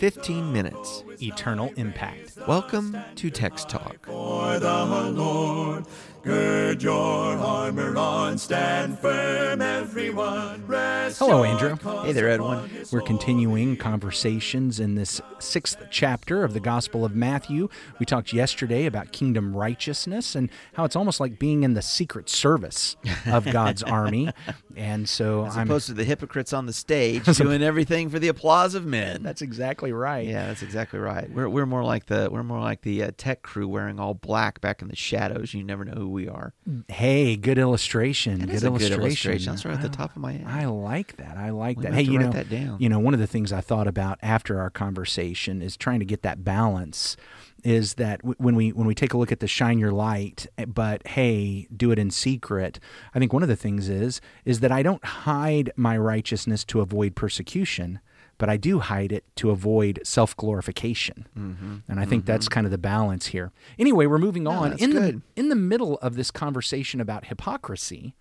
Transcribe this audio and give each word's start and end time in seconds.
15 0.00 0.50
minutes. 0.50 1.04
eternal 1.22 1.70
impact. 1.76 2.38
Welcome 2.48 2.96
to 3.16 3.28
Text 3.30 3.68
Talk. 3.68 4.06
For 4.06 4.58
the 4.58 4.84
Lord, 5.12 5.84
gird 6.22 6.82
your 6.82 6.96
armor 7.36 7.94
on, 7.98 8.38
stand 8.38 8.98
firm, 8.98 9.60
everyone. 9.60 10.66
Rest 10.66 11.18
Hello, 11.18 11.44
Andrew. 11.44 11.76
Hey 12.02 12.12
there, 12.12 12.30
Edwin. 12.30 12.70
We're 12.90 13.02
continuing 13.02 13.76
conversations 13.76 14.80
in 14.80 14.94
this 14.94 15.20
sixth 15.38 15.76
chapter 15.90 16.42
of 16.44 16.54
the 16.54 16.60
Gospel 16.60 17.04
of 17.04 17.14
Matthew. 17.14 17.68
We 17.98 18.06
talked 18.06 18.32
yesterday 18.32 18.86
about 18.86 19.12
kingdom 19.12 19.54
righteousness 19.54 20.34
and 20.34 20.48
how 20.72 20.84
it's 20.84 20.96
almost 20.96 21.20
like 21.20 21.38
being 21.38 21.62
in 21.64 21.74
the 21.74 21.82
secret 21.82 22.30
service 22.30 22.96
of 23.26 23.44
God's 23.52 23.82
army. 23.82 24.30
And 24.74 25.06
so 25.06 25.44
As 25.44 25.58
I'm. 25.58 25.66
opposed 25.68 25.88
to 25.88 25.92
the 25.94 26.04
hypocrites 26.04 26.54
on 26.54 26.64
the 26.64 26.72
stage 26.72 27.24
doing 27.36 27.62
everything 27.62 28.08
for 28.08 28.18
the 28.18 28.28
applause 28.28 28.74
of 28.74 28.86
men. 28.86 29.22
That's 29.22 29.42
exactly 29.42 29.89
right. 29.92 30.26
yeah, 30.26 30.46
that's 30.46 30.62
exactly 30.62 30.98
right. 30.98 31.30
We're, 31.30 31.48
we're 31.48 31.66
more 31.66 31.84
like 31.84 32.06
the 32.06 32.28
we're 32.30 32.42
more 32.42 32.60
like 32.60 32.82
the 32.82 33.02
uh, 33.04 33.10
tech 33.16 33.42
crew 33.42 33.68
wearing 33.68 34.00
all 34.00 34.14
black 34.14 34.60
back 34.60 34.82
in 34.82 34.88
the 34.88 34.96
shadows. 34.96 35.54
You 35.54 35.62
never 35.62 35.84
know 35.84 35.94
who 35.94 36.08
we 36.08 36.28
are. 36.28 36.52
Hey, 36.88 37.36
good 37.36 37.58
illustration. 37.58 38.40
That 38.40 38.46
good 38.46 38.56
a 38.56 38.60
good 38.60 38.66
illustration. 38.66 39.00
illustration. 39.00 39.52
That's 39.52 39.64
right 39.64 39.74
at 39.74 39.82
the 39.82 39.88
top 39.88 40.10
of 40.16 40.22
my 40.22 40.32
head. 40.32 40.46
I 40.46 40.66
like 40.66 41.16
that. 41.16 41.36
I 41.36 41.50
like 41.50 41.78
We 41.78 41.84
that. 41.84 41.94
Hey, 41.94 42.02
you 42.02 42.18
know, 42.18 42.30
that 42.30 42.48
down. 42.48 42.76
you 42.80 42.88
know, 42.88 42.98
one 42.98 43.14
of 43.14 43.20
the 43.20 43.26
things 43.26 43.52
I 43.52 43.60
thought 43.60 43.86
about 43.86 44.18
after 44.22 44.60
our 44.60 44.70
conversation 44.70 45.62
is 45.62 45.76
trying 45.76 46.00
to 46.00 46.06
get 46.06 46.22
that 46.22 46.44
balance. 46.44 47.16
Is 47.62 47.94
that 47.94 48.22
when 48.40 48.56
we 48.56 48.72
when 48.72 48.86
we 48.86 48.94
take 48.94 49.12
a 49.12 49.18
look 49.18 49.30
at 49.30 49.40
the 49.40 49.46
shine 49.46 49.78
your 49.78 49.90
light, 49.92 50.46
eh, 50.56 50.64
but 50.64 51.06
hey, 51.08 51.68
do 51.76 51.90
it 51.90 51.98
in 51.98 52.10
secret. 52.10 52.80
I 53.14 53.18
think 53.18 53.34
one 53.34 53.42
of 53.42 53.50
the 53.50 53.56
things 53.56 53.86
is 53.90 54.22
is 54.46 54.60
that 54.60 54.72
I 54.72 54.82
don't 54.82 55.04
hide 55.04 55.70
my 55.76 55.98
righteousness 55.98 56.64
to 56.64 56.80
avoid 56.80 57.14
persecution, 57.14 58.00
but 58.40 58.48
I 58.50 58.56
do 58.56 58.80
hide 58.80 59.12
it 59.12 59.24
to 59.36 59.50
avoid 59.50 60.00
self 60.02 60.36
glorification. 60.36 61.28
Mm-hmm. 61.38 61.76
And 61.88 62.00
I 62.00 62.04
think 62.06 62.24
that's 62.24 62.48
kind 62.48 62.66
of 62.66 62.70
the 62.72 62.78
balance 62.78 63.26
here. 63.26 63.52
Anyway, 63.78 64.06
we're 64.06 64.18
moving 64.18 64.48
on. 64.48 64.72
in 64.78 64.90
the 64.94 65.20
in 65.36 65.50
the 65.50 65.54
middle 65.54 65.98
of 65.98 66.16
this 66.16 66.30
conversation 66.32 67.00
about 67.00 67.26
hypocrisy, 67.26 68.14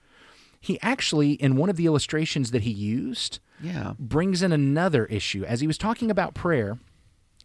he 0.59 0.77
actually, 0.81 1.31
in 1.31 1.55
one 1.55 1.69
of 1.69 1.77
the 1.77 1.85
illustrations 1.85 2.52
that 2.52 2.63
he 2.63 2.69
used, 2.71 3.39
Yeah. 3.61 3.93
brings 3.97 4.43
in 4.43 4.52
another 4.52 5.05
issue. 5.05 5.43
As 5.45 5.61
he 5.61 5.67
was 5.67 5.77
talking 5.77 6.11
about 6.11 6.33
prayer, 6.33 6.80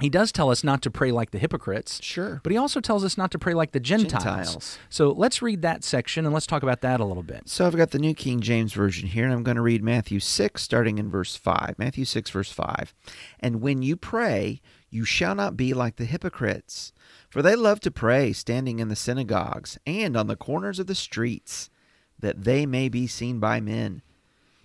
he 0.05 0.11
does 0.11 0.31
tell 0.31 0.51
us 0.51 0.63
not 0.63 0.83
to 0.83 0.91
pray 0.91 1.11
like 1.11 1.31
the 1.31 1.39
hypocrites. 1.39 1.99
Sure. 2.03 2.41
But 2.43 2.53
he 2.53 2.59
also 2.59 2.81
tells 2.81 3.05
us 3.05 3.19
not 3.19 3.31
to 3.33 3.39
pray 3.39 3.55
like 3.55 3.73
the 3.73 3.81
Gentiles. 3.81 4.23
Gentiles. 4.23 4.79
So 4.89 5.11
let's 5.11 5.43
read 5.43 5.63
that 5.63 5.83
section 5.83 6.25
and 6.25 6.33
let's 6.33 6.47
talk 6.47 6.63
about 6.63 6.81
that 6.83 7.01
a 7.01 7.05
little 7.05 7.23
bit. 7.23 7.49
So 7.49 7.67
I've 7.67 7.77
got 7.77 7.91
the 7.91 7.99
New 7.99 8.15
King 8.15 8.41
James 8.41 8.73
Version 8.73 9.09
here, 9.09 9.25
and 9.25 9.33
I'm 9.33 9.43
going 9.43 9.57
to 9.57 9.63
read 9.63 9.83
Matthew 9.83 10.21
6, 10.21 10.63
starting 10.63 10.99
in 10.99 11.11
verse 11.11 11.35
5. 11.35 11.77
Matthew 11.79 12.05
6, 12.05 12.31
verse 12.31 12.53
5. 12.53 12.95
And 13.41 13.61
when 13.61 13.83
you 13.83 13.97
pray, 13.97 14.61
you 14.91 15.05
shall 15.05 15.35
not 15.35 15.57
be 15.57 15.75
like 15.75 15.97
the 15.97 16.05
hypocrites, 16.05 16.93
for 17.29 17.43
they 17.43 17.57
love 17.57 17.81
to 17.81 17.91
pray 17.91 18.33
standing 18.33 18.79
in 18.79 18.89
the 18.89 18.95
synagogues 18.95 19.79
and 19.87 20.17
on 20.17 20.29
the 20.29 20.37
corners 20.37 20.79
of 20.79 20.87
the 20.87 20.95
streets, 20.95 21.71
that 22.19 22.45
they 22.45 22.65
may 22.65 22.89
be 22.89 23.07
seen 23.07 23.41
by 23.41 23.61
men. 23.61 24.03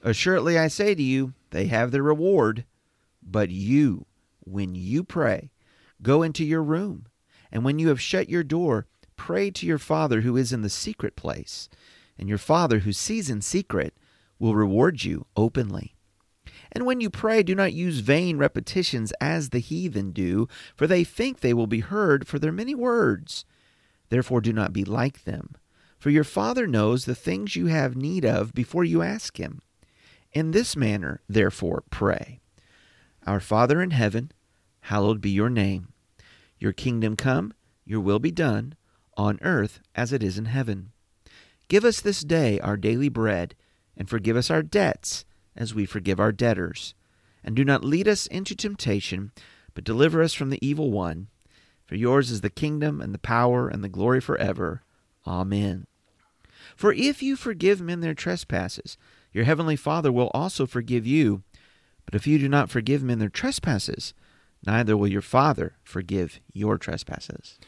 Assuredly, 0.04 0.58
I 0.58 0.68
say 0.68 0.96
to 0.96 1.02
you, 1.02 1.34
they 1.50 1.66
have 1.66 1.92
their 1.92 2.04
reward. 2.04 2.66
But 3.22 3.50
you, 3.50 4.06
when 4.50 4.76
you 4.76 5.04
pray, 5.04 5.52
go 6.02 6.24
into 6.24 6.44
your 6.44 6.64
room, 6.64 7.08
and 7.52 7.64
when 7.64 7.80
you 7.80 7.90
have 7.90 8.02
shut 8.02 8.30
your 8.30 8.44
door, 8.44 8.88
pray 9.16 9.52
to 9.52 9.66
your 9.66 9.78
Father 9.78 10.22
who 10.22 10.38
is 10.38 10.54
in 10.54 10.62
the 10.62 10.70
secret 10.70 11.16
place, 11.16 11.70
and 12.18 12.30
your 12.30 12.38
Father 12.38 12.80
who 12.80 12.94
sees 12.94 13.30
in 13.30 13.42
secret 13.42 13.94
will 14.40 14.56
reward 14.56 15.04
you 15.04 15.26
openly. 15.36 15.96
And 16.72 16.86
when 16.86 17.02
you 17.02 17.10
pray, 17.10 17.44
do 17.44 17.56
not 17.56 17.74
use 17.74 18.00
vain 18.00 18.38
repetitions 18.38 19.12
as 19.20 19.50
the 19.50 19.60
heathen 19.60 20.12
do, 20.12 20.48
for 20.76 20.88
they 20.88 21.04
think 21.04 21.40
they 21.40 21.54
will 21.54 21.68
be 21.68 21.80
heard 21.80 22.28
for 22.28 22.40
their 22.40 22.52
many 22.52 22.76
words. 22.76 23.46
Therefore, 24.10 24.42
do 24.42 24.54
not 24.54 24.74
be 24.74 24.84
like 24.84 25.24
them, 25.24 25.56
for 25.98 26.10
your 26.10 26.24
Father 26.24 26.68
knows 26.68 27.06
the 27.06 27.16
things 27.16 27.56
you 27.56 27.68
have 27.68 27.96
need 27.96 28.26
of 28.26 28.54
before 28.54 28.84
you 28.84 29.02
ask 29.02 29.38
Him. 29.38 29.62
In 30.32 30.52
this 30.52 30.76
manner, 30.76 31.22
therefore, 31.28 31.84
pray 31.90 32.40
Our 33.26 33.40
Father 33.40 33.82
in 33.82 33.92
heaven, 33.92 34.32
hallowed 34.82 35.22
be 35.22 35.30
your 35.30 35.50
name. 35.50 35.94
Your 36.58 36.74
kingdom 36.74 37.16
come, 37.16 37.54
your 37.86 38.00
will 38.00 38.20
be 38.20 38.32
done, 38.32 38.76
on 39.18 39.40
earth 39.42 39.80
as 39.96 40.14
it 40.14 40.24
is 40.24 40.38
in 40.38 40.46
heaven. 40.46 40.92
Give 41.68 41.86
us 41.86 42.02
this 42.02 42.22
day 42.22 42.60
our 42.60 42.78
daily 42.78 43.10
bread, 43.10 43.56
and 43.96 44.10
forgive 44.10 44.36
us 44.36 44.50
our 44.50 44.64
debts 44.64 45.26
as 45.56 45.76
we 45.76 45.86
forgive 45.86 46.20
our 46.20 46.32
debtors. 46.32 46.96
And 47.44 47.56
do 47.56 47.64
not 47.64 47.84
lead 47.84 48.08
us 48.08 48.28
into 48.28 48.56
temptation, 48.56 49.32
but 49.74 49.84
deliver 49.84 50.22
us 50.22 50.34
from 50.34 50.50
the 50.50 50.66
evil 50.66 50.92
one. 50.92 51.28
For 51.86 51.96
yours 51.96 52.32
is 52.32 52.42
the 52.42 52.50
kingdom, 52.50 53.02
and 53.02 53.14
the 53.14 53.20
power, 53.20 53.68
and 53.68 53.84
the 53.84 53.90
glory 53.90 54.22
forever. 54.22 54.84
Amen. 55.26 55.88
For 56.76 56.94
if 56.94 57.22
you 57.22 57.36
forgive 57.36 57.82
men 57.82 58.00
their 58.00 58.14
trespasses, 58.14 58.98
your 59.32 59.44
heavenly 59.44 59.76
Father 59.76 60.12
will 60.12 60.32
also 60.34 60.66
forgive 60.66 61.06
you. 61.06 61.44
But 62.06 62.16
if 62.16 62.26
you 62.26 62.40
do 62.40 62.50
not 62.50 62.70
forgive 62.70 63.04
men 63.04 63.20
their 63.20 63.30
trespasses, 63.30 64.14
neither 64.66 64.96
will 64.98 65.08
your 65.08 65.22
Father 65.22 65.74
forgive 65.84 66.40
your 66.54 66.78
trespasses. 66.78 67.60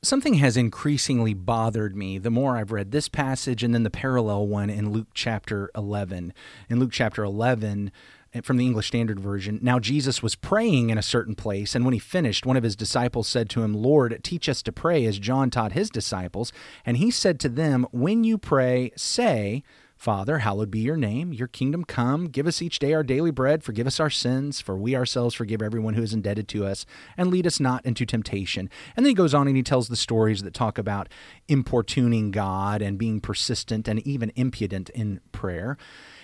Something 0.00 0.34
has 0.34 0.56
increasingly 0.56 1.34
bothered 1.34 1.96
me 1.96 2.18
the 2.18 2.30
more 2.30 2.56
I've 2.56 2.70
read 2.70 2.92
this 2.92 3.08
passage 3.08 3.64
and 3.64 3.74
then 3.74 3.82
the 3.82 3.90
parallel 3.90 4.46
one 4.46 4.70
in 4.70 4.92
Luke 4.92 5.08
chapter 5.12 5.70
11. 5.74 6.32
In 6.68 6.78
Luke 6.78 6.92
chapter 6.92 7.24
11, 7.24 7.90
eh, 8.32 8.40
from 8.42 8.58
the 8.58 8.64
English 8.64 8.86
Standard 8.86 9.18
Version, 9.18 9.58
now 9.60 9.80
Jesus 9.80 10.22
was 10.22 10.36
praying 10.36 10.90
in 10.90 10.98
a 10.98 11.02
certain 11.02 11.34
place, 11.34 11.74
and 11.74 11.84
when 11.84 11.94
he 11.94 11.98
finished, 11.98 12.46
one 12.46 12.56
of 12.56 12.62
his 12.62 12.76
disciples 12.76 13.26
said 13.26 13.50
to 13.50 13.64
him, 13.64 13.74
Lord, 13.74 14.20
teach 14.22 14.48
us 14.48 14.62
to 14.62 14.72
pray 14.72 15.04
as 15.04 15.18
John 15.18 15.50
taught 15.50 15.72
his 15.72 15.90
disciples. 15.90 16.52
And 16.86 16.98
he 16.98 17.10
said 17.10 17.40
to 17.40 17.48
them, 17.48 17.86
When 17.90 18.22
you 18.22 18.38
pray, 18.38 18.92
say, 18.96 19.64
Father, 20.02 20.38
hallowed 20.38 20.72
be 20.72 20.80
your 20.80 20.96
name, 20.96 21.32
your 21.32 21.46
kingdom 21.46 21.84
come. 21.84 22.24
Give 22.24 22.48
us 22.48 22.60
each 22.60 22.80
day 22.80 22.92
our 22.92 23.04
daily 23.04 23.30
bread. 23.30 23.62
Forgive 23.62 23.86
us 23.86 24.00
our 24.00 24.10
sins, 24.10 24.60
for 24.60 24.76
we 24.76 24.96
ourselves 24.96 25.32
forgive 25.32 25.62
everyone 25.62 25.94
who 25.94 26.02
is 26.02 26.12
indebted 26.12 26.48
to 26.48 26.66
us. 26.66 26.84
And 27.16 27.30
lead 27.30 27.46
us 27.46 27.60
not 27.60 27.86
into 27.86 28.04
temptation. 28.04 28.68
And 28.96 29.06
then 29.06 29.10
he 29.12 29.14
goes 29.14 29.32
on 29.32 29.46
and 29.46 29.56
he 29.56 29.62
tells 29.62 29.86
the 29.86 29.94
stories 29.94 30.42
that 30.42 30.54
talk 30.54 30.76
about 30.76 31.08
importuning 31.46 32.32
God 32.32 32.82
and 32.82 32.98
being 32.98 33.20
persistent 33.20 33.86
and 33.86 34.04
even 34.04 34.32
impudent 34.34 34.90
in 34.90 35.20
prayer. 35.30 35.76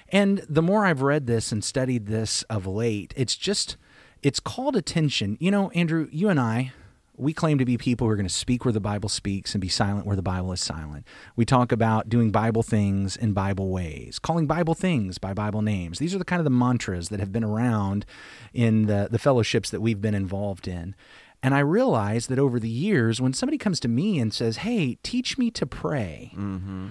And 0.08 0.44
the 0.48 0.60
more 0.60 0.84
I've 0.84 1.02
read 1.02 1.28
this 1.28 1.52
and 1.52 1.62
studied 1.62 2.06
this 2.06 2.42
of 2.50 2.66
late, 2.66 3.14
it's 3.16 3.36
just, 3.36 3.76
it's 4.24 4.40
called 4.40 4.74
attention. 4.74 5.36
You 5.38 5.52
know, 5.52 5.70
Andrew, 5.70 6.08
you 6.10 6.30
and 6.30 6.40
I, 6.40 6.72
we 7.18 7.32
claim 7.32 7.58
to 7.58 7.64
be 7.64 7.76
people 7.76 8.06
who 8.06 8.12
are 8.12 8.16
going 8.16 8.26
to 8.26 8.32
speak 8.32 8.64
where 8.64 8.72
the 8.72 8.80
Bible 8.80 9.08
speaks 9.08 9.54
and 9.54 9.60
be 9.60 9.68
silent 9.68 10.06
where 10.06 10.16
the 10.16 10.22
Bible 10.22 10.52
is 10.52 10.60
silent. 10.60 11.06
We 11.36 11.44
talk 11.44 11.72
about 11.72 12.08
doing 12.08 12.30
Bible 12.30 12.62
things 12.62 13.16
in 13.16 13.32
Bible 13.32 13.70
ways, 13.70 14.18
calling 14.18 14.46
Bible 14.46 14.74
things 14.74 15.18
by 15.18 15.34
Bible 15.34 15.62
names. 15.62 15.98
These 15.98 16.14
are 16.14 16.18
the 16.18 16.24
kind 16.24 16.40
of 16.40 16.44
the 16.44 16.50
mantras 16.50 17.08
that 17.08 17.20
have 17.20 17.32
been 17.32 17.44
around 17.44 18.06
in 18.52 18.86
the, 18.86 19.08
the 19.10 19.18
fellowships 19.18 19.70
that 19.70 19.80
we've 19.80 20.00
been 20.00 20.14
involved 20.14 20.68
in. 20.68 20.94
And 21.42 21.54
I 21.54 21.60
realize 21.60 22.26
that 22.26 22.38
over 22.38 22.58
the 22.58 22.68
years, 22.68 23.20
when 23.20 23.32
somebody 23.32 23.58
comes 23.58 23.78
to 23.80 23.88
me 23.88 24.18
and 24.18 24.34
says, 24.34 24.58
Hey, 24.58 24.98
teach 25.02 25.38
me 25.38 25.50
to 25.52 25.66
pray, 25.66 26.32
mm-hmm. 26.34 26.88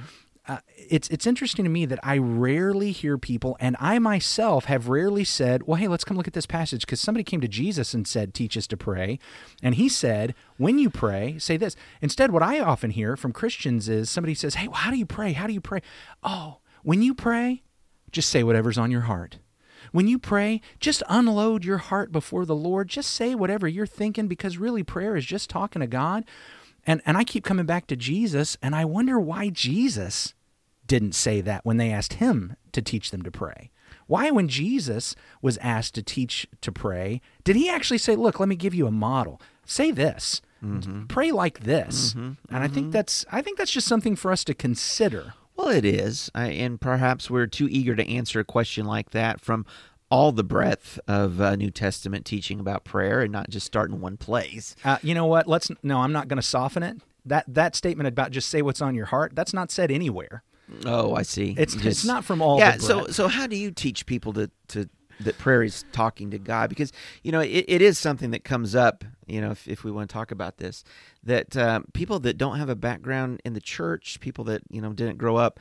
Uh, 0.48 0.60
it's 0.78 1.10
it's 1.10 1.28
interesting 1.28 1.66
to 1.66 1.70
me 1.70 1.86
that 1.86 2.00
I 2.04 2.18
rarely 2.18 2.92
hear 2.92 3.18
people, 3.18 3.58
and 3.60 3.76
I 3.80 4.00
myself 4.00 4.66
have 4.66 4.88
rarely 4.88 5.24
said, 5.24 5.64
"Well, 5.64 5.76
hey, 5.76 5.88
let's 5.88 6.06
come 6.06 6.16
look 6.16 6.28
at 6.28 6.34
this 6.34 6.46
passage," 6.46 6.82
because 6.82 7.02
somebody 7.02 7.24
came 7.24 7.42
to 7.42 7.48
Jesus 7.48 7.94
and 7.94 8.08
said, 8.08 8.34
"Teach 8.34 8.56
us 8.56 8.68
to 8.68 8.78
pray," 8.78 9.20
and 9.62 9.76
he 9.76 9.90
said, 9.90 10.34
"When 10.58 10.80
you 10.80 10.90
pray, 10.90 11.38
say 11.38 11.58
this." 11.58 11.76
Instead, 12.02 12.32
what 12.32 12.44
I 12.44 12.60
often 12.60 12.92
hear 12.92 13.18
from 13.18 13.34
Christians 13.34 13.90
is 13.90 14.10
somebody 14.10 14.34
says, 14.34 14.56
"Hey, 14.56 14.68
well, 14.68 14.78
how 14.78 14.92
do 14.92 14.98
you 14.98 15.06
pray? 15.06 15.34
How 15.34 15.48
do 15.48 15.54
you 15.54 15.62
pray?" 15.62 15.82
Oh, 16.24 16.60
when 16.84 17.02
you 17.02 17.14
pray, 17.14 17.64
just 18.12 18.30
say 18.30 18.44
whatever's 18.44 18.78
on 18.78 18.90
your 18.90 19.02
heart. 19.02 19.40
When 19.92 20.08
you 20.08 20.18
pray, 20.18 20.62
just 20.80 21.04
unload 21.10 21.66
your 21.66 21.78
heart 21.78 22.12
before 22.12 22.46
the 22.46 22.56
Lord. 22.56 22.88
Just 22.88 23.12
say 23.12 23.36
whatever 23.36 23.68
you're 23.68 23.86
thinking, 23.86 24.28
because 24.28 24.58
really, 24.58 24.84
prayer 24.84 25.16
is 25.16 25.26
just 25.26 25.50
talking 25.50 25.82
to 25.82 25.88
God. 25.88 26.24
And 26.86 27.02
and 27.06 27.18
I 27.18 27.26
keep 27.26 27.44
coming 27.44 27.66
back 27.66 27.88
to 27.88 27.98
Jesus, 27.98 28.58
and 28.62 28.74
I 28.74 28.86
wonder 28.86 29.20
why 29.20 29.50
Jesus 29.50 30.34
didn't 30.88 31.14
say 31.14 31.42
that 31.42 31.66
when 31.66 31.78
they 31.78 31.92
asked 31.92 32.14
him 32.14 32.56
to 32.72 32.82
teach 32.82 33.12
them 33.12 33.22
to 33.24 33.32
pray. 33.32 33.70
Why, 34.08 34.32
when 34.32 34.48
Jesus 34.48 35.16
was 35.42 35.58
asked 35.58 35.96
to 35.96 36.02
teach 36.04 36.48
to 36.62 36.72
pray, 36.72 37.22
did 37.44 37.56
he 37.56 37.70
actually 37.70 37.98
say, 37.98 38.16
Look, 38.16 38.40
let 38.40 38.48
me 38.50 38.56
give 38.56 38.74
you 38.74 38.88
a 38.88 38.92
model? 38.92 39.42
Say 39.66 39.92
this. 39.92 40.42
Pray 41.08 41.32
like 41.32 41.60
this. 41.62 42.14
And 42.16 42.38
I 42.50 42.68
think 42.68 42.92
that's 42.92 43.26
I 43.32 43.42
think 43.42 43.58
that's 43.58 43.72
just 43.72 43.88
something 43.88 44.16
for 44.16 44.32
us 44.32 44.44
to 44.46 44.54
consider. 44.54 45.34
Well, 45.56 45.70
it 45.70 45.86
is. 45.86 46.32
I, 46.36 46.48
and 46.50 46.80
perhaps 46.80 47.30
we're 47.30 47.48
too 47.48 47.68
eager 47.70 47.96
to 47.96 48.08
answer 48.08 48.40
a 48.40 48.44
question 48.44 48.86
like 48.86 49.10
that 49.12 49.40
from 49.42 49.66
all 50.10 50.32
the 50.32 50.44
breadth 50.44 51.00
of 51.08 51.42
uh, 51.42 51.56
New 51.56 51.70
Testament 51.70 52.26
teaching 52.26 52.60
about 52.60 52.86
prayer 52.86 53.22
and 53.22 53.32
not 53.32 53.50
just 53.50 53.66
start 53.66 53.90
in 53.90 54.00
one 54.00 54.18
place. 54.18 54.76
Uh, 54.86 54.98
you 55.04 55.14
know 55.14 55.26
what? 55.26 55.48
Let's 55.48 55.70
no, 55.84 56.00
I'm 56.00 56.14
not 56.14 56.28
going 56.28 56.38
to 56.38 56.48
soften 56.48 56.82
it. 56.84 56.98
That 57.26 57.44
that 57.48 57.76
statement 57.76 58.08
about 58.08 58.32
just 58.32 58.50
say 58.50 58.62
what's 58.62 58.82
on 58.82 58.96
your 58.96 59.08
heart, 59.08 59.36
that's 59.36 59.54
not 59.54 59.70
said 59.70 59.92
anywhere. 59.92 60.44
Oh, 60.86 61.16
I 61.16 61.22
see. 61.24 61.56
It's 61.58 61.76
You 61.76 61.90
it's 61.90 62.06
not 62.06 62.26
from 62.26 62.42
all. 62.42 62.60
yeah. 62.60 62.78
So 62.78 63.08
so 63.08 63.28
how 63.28 63.48
do 63.48 63.56
you 63.56 63.72
teach 63.72 64.06
people 64.06 64.34
to 64.34 64.50
to 64.70 64.90
that 65.20 65.38
prayer 65.40 65.64
is 65.64 65.84
talking 65.92 66.30
to 66.32 66.38
God? 66.38 66.70
Because 66.70 66.92
you 67.24 67.32
know 67.32 67.40
it, 67.40 67.66
it 67.68 67.82
is 67.82 67.98
something 67.98 68.32
that 68.32 68.44
comes 68.44 68.76
up. 68.76 69.04
You 69.26 69.42
know, 69.42 69.52
if 69.52 69.68
if 69.68 69.84
we 69.84 69.92
want 69.92 70.10
to 70.10 70.14
talk 70.14 70.32
about 70.32 70.58
this, 70.58 70.84
that 71.24 71.56
um, 71.58 71.86
people 71.94 72.20
that 72.20 72.38
don't 72.38 72.58
have 72.58 72.70
a 72.70 72.76
background 72.76 73.42
in 73.46 73.54
the 73.54 73.62
church, 73.62 74.20
people 74.20 74.44
that 74.46 74.62
you 74.70 74.82
know 74.82 74.94
didn't 74.94 75.18
grow 75.18 75.38
up, 75.38 75.60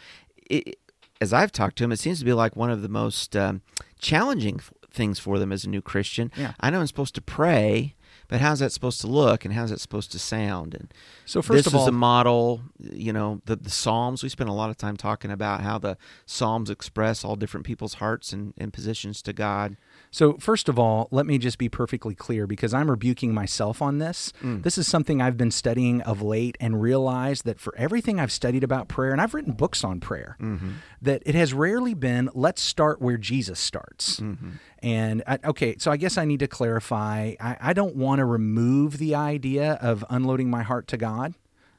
it, 0.50 0.78
as 1.20 1.32
I've 1.32 1.52
talked 1.52 1.76
to 1.78 1.84
them, 1.84 1.92
it 1.92 1.98
seems 1.98 2.18
to 2.18 2.24
be 2.24 2.32
like 2.34 2.54
one 2.56 2.70
of 2.70 2.82
the 2.82 2.88
most 2.88 3.34
um, 3.34 3.62
challenging 3.98 4.56
f- 4.58 4.72
things 4.90 5.18
for 5.18 5.38
them 5.38 5.50
as 5.52 5.64
a 5.64 5.68
new 5.68 5.80
Christian. 5.82 6.30
Yeah. 6.36 6.52
I 6.60 6.70
know 6.70 6.80
I'm 6.80 6.86
supposed 6.86 7.14
to 7.14 7.22
pray. 7.22 7.94
But 8.28 8.40
how's 8.40 8.58
that 8.58 8.72
supposed 8.72 9.00
to 9.02 9.06
look, 9.06 9.44
and 9.44 9.54
how's 9.54 9.70
that 9.70 9.80
supposed 9.80 10.10
to 10.12 10.18
sound? 10.18 10.74
And 10.74 10.92
So 11.24 11.42
first 11.42 11.58
this 11.58 11.66
of 11.68 11.74
is 11.74 11.80
all- 11.82 11.88
a 11.88 11.92
model. 11.92 12.62
You 12.78 13.12
know, 13.12 13.40
the 13.46 13.56
the 13.56 13.70
Psalms. 13.70 14.22
We 14.22 14.28
spend 14.28 14.50
a 14.50 14.52
lot 14.52 14.70
of 14.70 14.76
time 14.76 14.96
talking 14.96 15.30
about 15.30 15.60
how 15.62 15.78
the 15.78 15.96
Psalms 16.26 16.70
express 16.70 17.24
all 17.24 17.36
different 17.36 17.64
people's 17.66 17.94
hearts 17.94 18.32
and, 18.32 18.52
and 18.58 18.72
positions 18.72 19.22
to 19.22 19.32
God. 19.32 19.76
So, 20.10 20.34
first 20.38 20.68
of 20.68 20.78
all, 20.78 21.08
let 21.10 21.26
me 21.26 21.36
just 21.36 21.58
be 21.58 21.68
perfectly 21.68 22.14
clear 22.14 22.46
because 22.46 22.72
I'm 22.72 22.90
rebuking 22.90 23.34
myself 23.34 23.82
on 23.82 23.98
this. 23.98 24.32
Mm. 24.42 24.62
This 24.62 24.78
is 24.78 24.86
something 24.86 25.20
I've 25.20 25.36
been 25.36 25.50
studying 25.50 26.00
of 26.02 26.22
late 26.22 26.56
and 26.58 26.80
realized 26.80 27.44
that 27.44 27.60
for 27.60 27.76
everything 27.76 28.18
I've 28.18 28.32
studied 28.32 28.64
about 28.64 28.88
prayer, 28.88 29.12
and 29.12 29.20
I've 29.20 29.34
written 29.34 29.52
books 29.52 29.84
on 29.84 30.00
prayer, 30.00 30.36
mm-hmm. 30.40 30.70
that 31.02 31.22
it 31.26 31.34
has 31.34 31.52
rarely 31.52 31.94
been, 31.94 32.30
let's 32.34 32.62
start 32.62 33.02
where 33.02 33.18
Jesus 33.18 33.58
starts. 33.58 34.20
Mm-hmm. 34.20 34.50
And, 34.82 35.22
I, 35.26 35.38
okay, 35.44 35.76
so 35.78 35.90
I 35.90 35.96
guess 35.96 36.16
I 36.16 36.24
need 36.24 36.40
to 36.40 36.48
clarify 36.48 37.34
I, 37.40 37.56
I 37.60 37.72
don't 37.72 37.96
want 37.96 38.20
to 38.20 38.24
remove 38.24 38.98
the 38.98 39.14
idea 39.14 39.74
of 39.82 40.04
unloading 40.08 40.48
my 40.48 40.62
heart 40.62 40.86
to 40.88 40.96
God. 40.96 41.34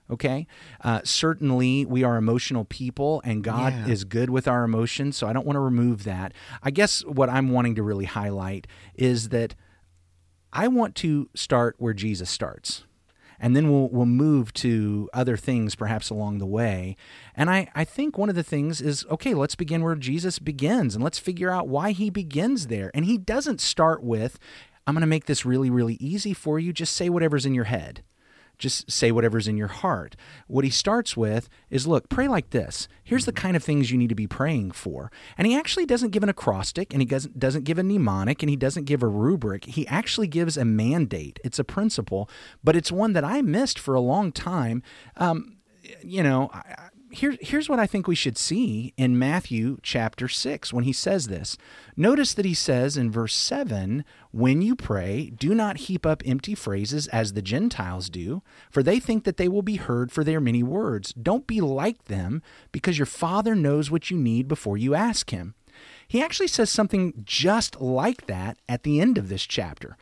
Okay. 0.10 0.48
Uh, 0.82 1.02
certainly, 1.04 1.86
we 1.86 2.04
are 2.04 2.16
emotional 2.16 2.64
people, 2.66 3.22
and 3.26 3.44
God 3.44 3.74
Yeah. 3.74 3.88
is 3.88 4.04
good 4.06 4.30
with 4.30 4.48
our 4.48 4.64
emotions. 4.64 5.18
So 5.18 5.28
I 5.28 5.34
don't 5.34 5.46
want 5.46 5.56
to 5.58 5.62
remove 5.62 6.04
that. 6.06 6.34
I 6.64 6.72
guess 6.72 7.02
what 7.06 7.30
I'm 7.30 7.50
wanting 7.50 7.76
to 7.76 7.84
really 7.84 8.06
highlight 8.06 8.68
is 8.96 9.30
that 9.30 9.56
I 10.54 10.68
want 10.70 10.96
to 10.96 11.30
start 11.36 11.76
where 11.78 11.94
Jesus 11.94 12.30
starts. 12.30 12.84
And 13.40 13.56
then 13.56 13.70
we'll 13.72 13.90
we'll 13.90 14.08
move 14.08 14.52
to 14.54 15.10
other 15.14 15.38
things 15.38 15.76
perhaps 15.76 16.10
along 16.10 16.40
the 16.40 16.48
way. 16.48 16.96
And 17.36 17.52
I, 17.52 17.68
I 17.76 17.84
think 17.84 18.18
one 18.18 18.30
of 18.30 18.36
the 18.36 18.42
things 18.44 18.82
is 18.82 19.06
okay, 19.12 19.36
let's 19.36 19.54
begin 19.54 19.84
where 19.84 19.94
Jesus 19.96 20.40
begins 20.40 20.96
and 20.96 21.04
let's 21.04 21.20
figure 21.20 21.52
out 21.52 21.68
why 21.68 21.92
he 21.92 22.10
begins 22.10 22.66
there. 22.68 22.90
And 22.96 23.06
he 23.06 23.18
doesn't 23.20 23.62
start 23.62 24.02
with, 24.02 24.40
I'm 24.88 24.96
gonna 24.96 25.06
make 25.06 25.26
this 25.26 25.46
really, 25.46 25.70
really 25.70 25.96
easy 26.00 26.34
for 26.34 26.58
you. 26.58 26.74
Just 26.74 26.96
say 26.96 27.10
whatever's 27.10 27.46
in 27.46 27.54
your 27.54 27.66
head 27.66 28.02
just 28.58 28.90
say 28.92 29.12
whatever's 29.12 29.48
in 29.48 29.58
your 29.58 29.68
heart. 29.68 30.16
What 30.48 30.64
he 30.64 30.70
starts 30.72 31.16
with 31.16 31.48
is 31.70 31.86
look, 31.88 32.10
pray 32.10 32.28
like 32.28 32.50
this. 32.50 32.88
Here's 33.04 33.26
the 33.26 33.32
kind 33.32 33.56
of 33.56 33.64
things 33.64 33.92
you 33.92 33.98
need 33.98 34.10
to 34.10 34.16
be 34.16 34.28
praying 34.28 34.72
for. 34.72 35.12
And 35.38 35.46
he 35.48 35.56
actually 35.56 35.86
doesn't 35.86 36.10
give 36.12 36.24
an 36.24 36.30
acrostic 36.30 36.94
and 36.94 37.02
he 37.02 37.06
doesn't, 37.06 37.40
doesn't 37.40 37.64
give 37.66 37.78
a 37.78 37.84
mnemonic 37.84 38.42
and 38.42 38.50
he 38.50 38.56
doesn't 38.56 38.86
give 38.86 39.04
a 39.04 39.08
rubric. 39.08 39.66
He 39.66 39.88
actually 39.88 40.28
gives 40.28 40.58
a 40.58 40.66
mandate. 40.66 41.40
It's 41.44 41.60
a 41.60 41.64
principle, 41.64 42.30
but 42.64 42.76
it's 42.76 42.92
one 42.92 43.14
that 43.14 43.24
I 43.24 43.42
missed 43.42 43.78
for 43.78 43.94
a 43.94 44.02
long 44.02 44.32
time. 44.32 44.82
Um, 45.18 45.58
you 46.04 46.24
know, 46.24 46.50
I, 46.54 46.58
I- 46.58 46.90
here, 47.12 47.36
here's 47.40 47.70
what 47.70 47.80
I 47.80 47.88
think 47.88 48.08
we 48.08 48.16
should 48.16 48.38
see 48.38 48.94
in 48.98 49.18
Matthew 49.18 49.78
chapter 49.82 50.28
6 50.28 50.74
when 50.74 50.84
he 50.84 50.94
says 50.94 51.28
this. 51.28 51.58
Notice 51.96 52.34
that 52.34 52.46
he 52.46 52.54
says 52.54 52.98
in 52.98 53.12
verse 53.12 53.36
7 53.36 54.04
When 54.32 54.62
you 54.62 54.76
pray, 54.76 55.32
do 55.38 55.56
not 55.56 55.78
heap 55.78 56.06
up 56.06 56.22
empty 56.26 56.56
phrases 56.56 57.08
as 57.08 57.34
the 57.34 57.42
Gentiles 57.42 58.10
do, 58.10 58.42
for 58.70 58.84
they 58.84 59.00
think 59.00 59.24
that 59.24 59.38
they 59.38 59.48
will 59.48 59.62
be 59.62 59.78
heard 59.78 60.12
for 60.12 60.24
their 60.24 60.42
many 60.42 60.64
words. 60.64 61.14
Don't 61.14 61.48
be 61.48 61.62
like 61.62 62.06
them, 62.06 62.42
because 62.72 62.98
your 63.00 63.06
Father 63.06 63.56
knows 63.56 63.90
what 63.90 64.12
you 64.12 64.18
need 64.18 64.48
before 64.48 64.78
you 64.78 64.94
ask 64.94 65.30
him. 65.30 65.56
He 66.08 66.22
actually 66.22 66.48
says 66.48 66.70
something 66.70 67.22
just 67.26 67.82
like 67.82 68.28
that 68.28 68.58
at 68.68 68.84
the 68.84 69.00
end 69.00 69.18
of 69.18 69.30
this 69.30 69.46
chapter 69.46 69.98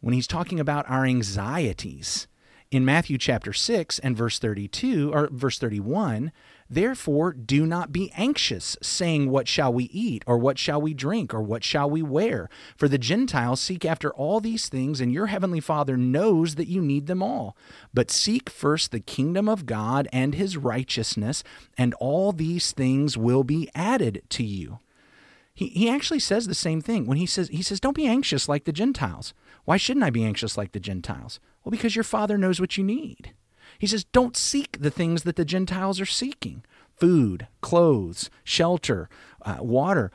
when 0.00 0.14
he's 0.14 0.26
talking 0.26 0.58
about 0.58 0.88
our 0.88 1.04
anxieties. 1.04 2.26
In 2.70 2.84
Matthew 2.84 3.18
chapter 3.18 3.52
6 3.52 3.98
and 3.98 4.16
verse 4.16 4.38
32 4.38 5.12
or 5.12 5.28
verse 5.32 5.58
31, 5.58 6.30
therefore 6.68 7.32
do 7.32 7.66
not 7.66 7.90
be 7.90 8.12
anxious, 8.16 8.76
saying, 8.80 9.28
What 9.28 9.48
shall 9.48 9.72
we 9.72 9.86
eat, 9.86 10.22
or 10.24 10.38
what 10.38 10.56
shall 10.56 10.80
we 10.80 10.94
drink, 10.94 11.34
or 11.34 11.42
what 11.42 11.64
shall 11.64 11.90
we 11.90 12.00
wear? 12.00 12.48
For 12.76 12.86
the 12.86 12.96
Gentiles 12.96 13.60
seek 13.60 13.84
after 13.84 14.14
all 14.14 14.38
these 14.38 14.68
things, 14.68 15.00
and 15.00 15.12
your 15.12 15.26
heavenly 15.26 15.58
Father 15.58 15.96
knows 15.96 16.54
that 16.54 16.68
you 16.68 16.80
need 16.80 17.08
them 17.08 17.24
all. 17.24 17.56
But 17.92 18.08
seek 18.08 18.48
first 18.48 18.92
the 18.92 19.00
kingdom 19.00 19.48
of 19.48 19.66
God 19.66 20.06
and 20.12 20.36
his 20.36 20.56
righteousness, 20.56 21.42
and 21.76 21.92
all 21.94 22.30
these 22.30 22.70
things 22.70 23.16
will 23.16 23.42
be 23.42 23.68
added 23.74 24.22
to 24.28 24.44
you. 24.44 24.78
He, 25.60 25.66
he 25.80 25.90
actually 25.90 26.20
says 26.20 26.46
the 26.46 26.54
same 26.54 26.80
thing 26.80 27.04
when 27.06 27.18
he 27.18 27.26
says 27.26 27.48
he 27.48 27.62
says 27.62 27.80
don't 27.80 27.96
be 28.02 28.06
anxious 28.06 28.48
like 28.48 28.64
the 28.64 28.72
Gentiles. 28.82 29.34
Why 29.66 29.76
shouldn't 29.76 30.04
I 30.08 30.10
be 30.10 30.24
anxious 30.24 30.56
like 30.56 30.72
the 30.72 30.80
Gentiles? 30.80 31.38
Well, 31.62 31.70
because 31.70 31.94
your 31.94 32.02
father 32.14 32.38
knows 32.38 32.60
what 32.60 32.76
you 32.78 32.84
need. 32.84 33.34
He 33.78 33.86
says 33.86 34.04
don't 34.04 34.36
seek 34.36 34.78
the 34.80 34.90
things 34.90 35.22
that 35.24 35.36
the 35.36 35.44
Gentiles 35.44 36.00
are 36.00 36.06
seeking: 36.22 36.62
food, 36.96 37.46
clothes, 37.60 38.30
shelter, 38.42 39.08
uh, 39.42 39.58
water. 39.60 40.10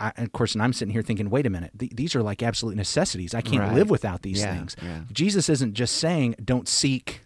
I, 0.00 0.12
and 0.16 0.26
of 0.26 0.32
course, 0.32 0.54
and 0.54 0.62
I'm 0.62 0.72
sitting 0.72 0.92
here 0.92 1.02
thinking, 1.02 1.28
wait 1.30 1.46
a 1.46 1.50
minute, 1.50 1.72
th- 1.78 1.92
these 1.94 2.14
are 2.16 2.22
like 2.22 2.42
absolute 2.42 2.76
necessities. 2.76 3.34
I 3.34 3.40
can't 3.42 3.62
Right. 3.62 3.74
live 3.74 3.90
without 3.90 4.22
these 4.22 4.40
Yeah, 4.40 4.54
things. 4.54 4.76
yeah. 4.82 5.00
Jesus 5.12 5.48
isn't 5.50 5.74
just 5.74 5.94
saying 5.96 6.36
don't 6.42 6.68
seek 6.68 7.22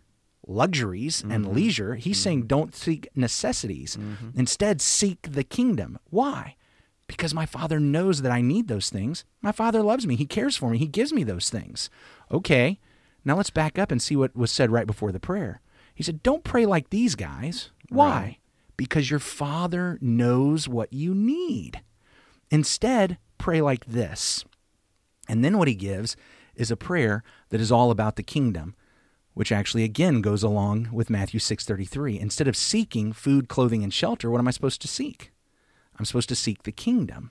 luxuries 0.46 1.22
and 1.22 1.44
Mm-hmm. 1.44 1.54
leisure. 1.54 1.94
He's 1.96 2.18
saying 2.18 2.46
don't 2.46 2.74
seek 2.74 3.08
necessities. 3.14 3.98
Instead, 4.34 4.80
seek 4.80 5.18
the 5.22 5.44
kingdom. 5.44 5.98
Why? 6.10 6.56
Because 7.10 7.34
my 7.34 7.44
father 7.46 7.80
knows 7.80 8.22
that 8.22 8.32
I 8.32 8.40
need 8.40 8.68
those 8.68 8.88
things. 8.88 9.24
My 9.42 9.52
father 9.52 9.82
loves 9.82 10.06
me. 10.06 10.16
He 10.16 10.26
cares 10.26 10.56
for 10.56 10.70
me. 10.70 10.78
He 10.78 10.86
gives 10.86 11.12
me 11.12 11.24
those 11.24 11.50
things. 11.50 11.90
Okay, 12.30 12.78
now 13.24 13.36
let's 13.36 13.50
back 13.50 13.78
up 13.78 13.90
and 13.90 14.00
see 14.00 14.16
what 14.16 14.36
was 14.36 14.52
said 14.52 14.70
right 14.70 14.86
before 14.86 15.12
the 15.12 15.20
prayer. 15.20 15.60
He 15.94 16.02
said, 16.02 16.22
Don't 16.22 16.44
pray 16.44 16.66
like 16.66 16.90
these 16.90 17.14
guys. 17.14 17.70
Why? 17.88 18.38
Because 18.76 19.10
your 19.10 19.18
father 19.18 19.98
knows 20.00 20.68
what 20.68 20.92
you 20.92 21.14
need. 21.14 21.82
Instead, 22.50 23.18
pray 23.38 23.60
like 23.60 23.84
this. 23.86 24.44
And 25.28 25.44
then 25.44 25.58
what 25.58 25.68
he 25.68 25.74
gives 25.74 26.16
is 26.54 26.70
a 26.70 26.76
prayer 26.76 27.22
that 27.50 27.60
is 27.60 27.72
all 27.72 27.90
about 27.90 28.16
the 28.16 28.22
kingdom, 28.22 28.74
which 29.34 29.52
actually 29.52 29.84
again 29.84 30.20
goes 30.20 30.42
along 30.42 30.88
with 30.92 31.10
Matthew 31.10 31.40
6:33. 31.40 32.18
Instead 32.18 32.48
of 32.48 32.56
seeking 32.56 33.12
food, 33.12 33.48
clothing 33.48 33.82
and 33.82 33.92
shelter, 33.92 34.30
what 34.30 34.38
am 34.38 34.48
I 34.48 34.52
supposed 34.52 34.80
to 34.82 34.88
seek? 34.88 35.32
I'm 36.00 36.06
supposed 36.06 36.30
to 36.30 36.34
seek 36.34 36.62
the 36.62 36.72
kingdom. 36.72 37.30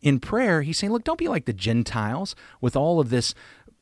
In 0.00 0.20
prayer, 0.20 0.62
he's 0.62 0.78
saying, 0.78 0.90
look, 0.90 1.04
don't 1.04 1.18
be 1.18 1.28
like 1.28 1.44
the 1.44 1.52
Gentiles 1.52 2.34
with 2.58 2.74
all 2.74 2.98
of 2.98 3.10
this 3.10 3.34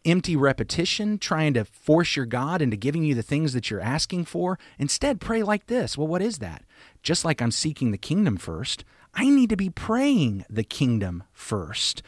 empty 0.05 0.35
repetition, 0.35 1.19
trying 1.19 1.55
to 1.55 1.65
force 1.65 2.17
your 2.17 2.27
God 2.27 2.61
into 2.61 2.77
giving 2.77 3.05
you 3.05 3.15
the 3.15 3.23
things 3.23 3.53
that 3.53 3.71
you're 3.71 3.81
asking 3.81 4.25
for. 4.25 4.59
Instead, 4.77 5.21
pray 5.21 5.45
like 5.45 5.69
this. 5.69 5.97
Well, 5.97 6.09
what 6.09 6.21
is 6.21 6.39
that? 6.39 6.65
Just 7.01 7.25
like 7.25 7.41
I'm 7.41 7.53
seeking 7.53 7.93
the 7.93 7.97
kingdom 7.97 8.37
first, 8.39 8.85
I 9.15 9.29
need 9.31 9.51
to 9.51 9.57
be 9.57 9.71
praying 9.71 10.45
the 10.51 10.65
kingdom 10.65 11.23
first. 11.33 12.03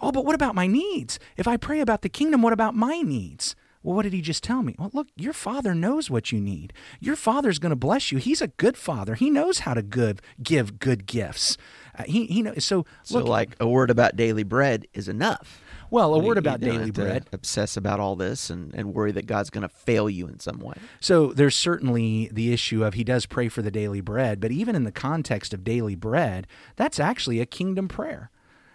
Oh, 0.00 0.10
but 0.10 0.24
what 0.24 0.34
about 0.34 0.56
my 0.56 0.66
needs? 0.66 1.20
If 1.36 1.46
I 1.46 1.56
pray 1.56 1.78
about 1.78 2.02
the 2.02 2.08
kingdom, 2.08 2.42
what 2.42 2.52
about 2.52 2.74
my 2.74 3.02
needs? 3.02 3.54
Well, 3.82 3.96
what 3.96 4.02
did 4.02 4.12
he 4.12 4.20
just 4.20 4.42
tell 4.44 4.62
me? 4.62 4.74
Well, 4.78 4.90
look, 4.92 5.08
your 5.16 5.32
father 5.32 5.74
knows 5.74 6.08
what 6.10 6.30
you 6.32 6.40
need. 6.40 6.72
Your 7.00 7.16
father's 7.16 7.58
going 7.58 7.70
to 7.70 7.76
bless 7.76 8.12
you. 8.12 8.18
He's 8.18 8.40
a 8.40 8.48
good 8.48 8.76
father. 8.76 9.14
He 9.14 9.30
knows 9.30 9.60
how 9.60 9.74
to 9.74 9.82
good 9.82 10.20
give 10.42 10.78
good 10.78 11.06
gifts. 11.06 11.56
Uh, 11.98 12.04
he 12.04 12.26
he 12.26 12.42
knows. 12.42 12.64
So 12.64 12.86
So, 13.02 13.18
look, 13.18 13.28
like 13.28 13.56
a 13.60 13.66
word 13.68 13.90
about 13.90 14.16
daily 14.16 14.44
bread 14.44 14.86
is 14.94 15.08
enough. 15.08 15.60
well, 15.90 16.14
a 16.14 16.18
word 16.18 16.38
about 16.38 16.60
daily 16.60 16.90
bread. 16.90 17.26
Obsess 17.32 17.76
about 17.76 18.00
all 18.00 18.16
this 18.16 18.48
and, 18.50 18.72
and 18.74 18.94
worry 18.94 19.12
that 19.12 19.26
God's 19.26 19.50
going 19.50 19.62
to 19.62 19.68
fail 19.68 20.08
you 20.08 20.26
in 20.26 20.38
some 20.38 20.58
way. 20.58 20.74
So 21.00 21.32
there's 21.34 21.56
certainly 21.56 22.30
the 22.32 22.52
issue 22.52 22.82
of 22.84 22.94
he 22.94 23.04
does 23.04 23.26
pray 23.26 23.48
for 23.48 23.60
the 23.60 23.70
daily 23.70 24.00
bread, 24.00 24.40
but 24.40 24.52
even 24.52 24.74
in 24.74 24.84
the 24.84 24.92
context 24.92 25.52
of 25.52 25.64
daily 25.64 25.94
bread, 25.94 26.46
that's 26.76 26.98
actually 26.98 27.40
a 27.40 27.46
kingdom 27.46 27.88
prayer. 27.88 28.30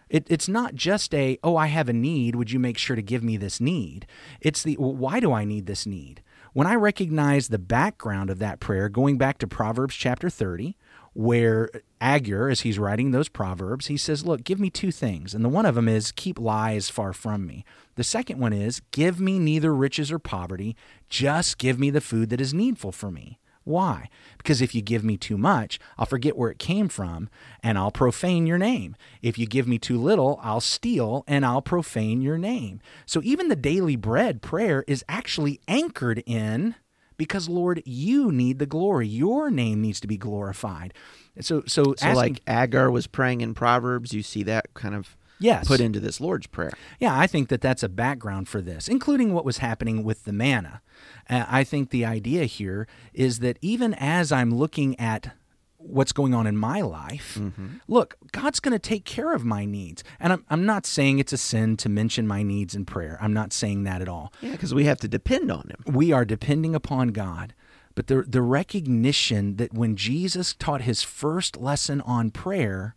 It, 0.09 0.25
it's 0.29 0.47
not 0.47 0.75
just 0.75 1.13
a, 1.13 1.37
oh, 1.43 1.55
I 1.57 1.67
have 1.67 1.89
a 1.89 1.93
need. 1.93 2.35
Would 2.35 2.51
you 2.51 2.59
make 2.59 2.77
sure 2.77 2.95
to 2.95 3.01
give 3.01 3.23
me 3.23 3.37
this 3.37 3.59
need? 3.59 4.05
It's 4.41 4.63
the, 4.63 4.77
well, 4.79 4.95
why 4.95 5.19
do 5.19 5.33
I 5.33 5.45
need 5.45 5.65
this 5.65 5.85
need? 5.85 6.21
When 6.53 6.67
I 6.67 6.75
recognize 6.75 7.47
the 7.47 7.59
background 7.59 8.29
of 8.29 8.39
that 8.39 8.59
prayer, 8.59 8.89
going 8.89 9.17
back 9.17 9.37
to 9.39 9.47
Proverbs 9.47 9.95
chapter 9.95 10.29
30, 10.29 10.75
where 11.13 11.69
Agur, 11.99 12.49
as 12.49 12.61
he's 12.61 12.79
writing 12.79 13.11
those 13.11 13.27
Proverbs, 13.27 13.87
he 13.87 13.97
says, 13.97 14.25
Look, 14.25 14.43
give 14.43 14.59
me 14.59 14.69
two 14.69 14.91
things. 14.91 15.33
And 15.33 15.43
the 15.43 15.49
one 15.49 15.65
of 15.65 15.75
them 15.75 15.87
is, 15.87 16.11
keep 16.11 16.39
lies 16.39 16.89
far 16.89 17.11
from 17.11 17.45
me. 17.45 17.65
The 17.95 18.03
second 18.03 18.39
one 18.39 18.53
is, 18.53 18.81
give 18.91 19.19
me 19.19 19.39
neither 19.39 19.73
riches 19.73 20.11
or 20.11 20.19
poverty, 20.19 20.75
just 21.09 21.57
give 21.57 21.79
me 21.79 21.89
the 21.89 22.01
food 22.01 22.29
that 22.29 22.41
is 22.41 22.53
needful 22.53 22.91
for 22.91 23.09
me. 23.09 23.39
Why? 23.67 24.09
Because 24.37 24.61
if 24.61 24.73
you 24.73 24.81
give 24.81 25.03
me 25.03 25.17
too 25.17 25.37
much, 25.37 25.79
I'll 25.97 26.05
forget 26.05 26.37
where 26.37 26.49
it 26.49 26.57
came 26.59 26.87
from 26.87 27.29
and 27.61 27.77
I'll 27.77 27.91
profane 27.91 28.47
your 28.47 28.57
name. 28.57 28.95
If 29.21 29.37
you 29.37 29.45
give 29.45 29.67
me 29.67 29.77
too 29.77 29.99
little, 29.99 30.39
I'll 30.41 30.61
steal 30.61 31.23
and 31.27 31.45
I'll 31.45 31.61
profane 31.61 32.21
your 32.21 32.37
name. 32.37 32.79
So 33.05 33.21
even 33.23 33.49
the 33.49 33.55
daily 33.55 33.95
bread 33.97 34.41
prayer 34.41 34.85
is 34.87 35.03
actually 35.09 35.59
anchored 35.67 36.23
in 36.25 36.75
because 37.17 37.49
Lord, 37.49 37.81
you 37.83 38.31
need 38.31 38.59
the 38.59 38.65
glory. 38.65 39.07
Your 39.07 39.49
name 39.49 39.81
needs 39.81 39.99
to 39.99 40.07
be 40.07 40.17
glorified. 40.17 40.93
So, 41.41 41.63
so, 41.67 41.83
So, 41.83 41.95
asking- 41.99 42.15
like 42.15 42.41
Agur 42.47 42.89
was 42.89 43.07
praying 43.07 43.41
in 43.41 43.53
Proverbs, 43.53 44.13
you 44.13 44.23
see 44.23 44.43
that 44.43 44.73
kind 44.75 44.95
of 44.95 45.16
Yes. 45.39 45.67
put 45.67 45.79
into 45.79 45.99
this 45.99 46.19
Lord's 46.19 46.47
Prayer. 46.47 46.71
Yeah, 46.99 47.17
I 47.17 47.27
think 47.27 47.49
that 47.49 47.61
that's 47.61 47.83
a 47.83 47.89
background 47.89 48.47
for 48.47 48.61
this, 48.61 48.87
including 48.87 49.33
what 49.33 49.45
was 49.45 49.59
happening 49.59 50.03
with 50.03 50.23
the 50.23 50.33
manna. 50.33 50.81
Uh, 51.29 51.45
I 51.47 51.63
think 51.63 51.89
the 51.89 52.05
idea 52.05 52.45
here 52.45 52.87
is 53.13 53.39
that 53.39 53.57
even 53.61 53.93
as 53.93 54.31
I'm 54.31 54.51
looking 54.51 54.99
at 54.99 55.31
what's 55.77 56.11
going 56.11 56.33
on 56.33 56.47
in 56.47 56.57
my 56.57 56.81
life, 56.81 57.39
look, 57.87 58.17
God's 58.31 58.59
going 58.59 58.73
to 58.73 58.79
take 58.79 59.05
care 59.05 59.33
of 59.33 59.45
my 59.45 59.63
needs. 59.63 60.03
And 60.19 60.33
I'm, 60.33 60.45
I'm 60.49 60.65
not 60.65 60.85
saying 60.85 61.19
it's 61.19 61.33
a 61.33 61.37
sin 61.37 61.77
to 61.77 61.87
mention 61.89 62.27
my 62.27 62.43
needs 62.43 62.75
in 62.75 62.85
prayer. 62.85 63.17
I'm 63.21 63.33
not 63.33 63.53
saying 63.53 63.83
that 63.83 64.01
at 64.01 64.09
all. 64.09 64.33
Yeah, 64.41 64.51
because 64.51 64.73
we 64.73 64.85
have 64.85 64.99
to 65.01 65.07
depend 65.07 65.51
on 65.51 65.69
Him. 65.69 65.95
We 65.95 66.11
are 66.11 66.25
depending 66.25 66.75
upon 66.75 67.09
God. 67.09 67.53
But 67.95 68.07
the, 68.07 68.21
the 68.21 68.43
recognition 68.43 69.55
that 69.55 69.73
when 69.73 69.95
Jesus 69.95 70.53
taught 70.53 70.81
his 70.81 71.01
first 71.01 71.57
lesson 71.57 71.99
on 72.01 72.29
prayer, 72.29 72.95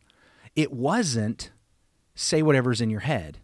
it 0.54 0.72
wasn't 0.72 1.52
say 2.20 2.42
whatever's 2.42 2.80
in 2.80 2.90
your 2.90 3.00
head. 3.00 3.38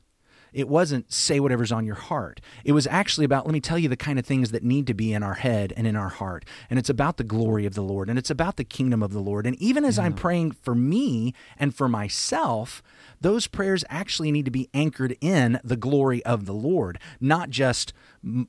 It 0.52 0.68
wasn't 0.68 1.12
say 1.12 1.38
whatever's 1.38 1.70
on 1.70 1.84
your 1.84 1.96
heart. 1.96 2.40
It 2.64 2.72
was 2.72 2.86
actually 2.86 3.26
about, 3.26 3.44
let 3.44 3.52
me 3.52 3.60
tell 3.60 3.78
you 3.78 3.90
the 3.90 3.96
kind 3.96 4.18
of 4.18 4.24
things 4.24 4.52
that 4.52 4.62
need 4.62 4.86
to 4.86 4.94
be 4.94 5.12
in 5.12 5.22
our 5.22 5.34
head 5.34 5.74
and 5.76 5.86
in 5.86 5.96
our 5.96 6.08
heart. 6.08 6.46
And 6.70 6.78
it's 6.78 6.88
about 6.88 7.18
the 7.18 7.24
glory 7.24 7.66
of 7.66 7.74
the 7.74 7.82
Lord 7.82 8.08
and 8.08 8.18
it's 8.18 8.30
about 8.30 8.56
the 8.56 8.64
kingdom 8.64 9.02
of 9.02 9.12
the 9.12 9.20
Lord. 9.20 9.46
And 9.46 9.54
even 9.60 9.84
as 9.84 9.98
I'm 9.98 10.14
praying 10.14 10.52
for 10.52 10.74
me 10.74 11.34
and 11.58 11.74
for 11.74 11.88
myself, 11.88 12.82
those 13.20 13.46
prayers 13.46 13.84
actually 13.90 14.32
need 14.32 14.46
to 14.46 14.50
be 14.50 14.70
anchored 14.72 15.16
in 15.20 15.60
the 15.62 15.76
glory 15.76 16.24
of 16.24 16.46
the 16.46 16.54
Lord, 16.54 16.98
not 17.20 17.50
just 17.50 17.92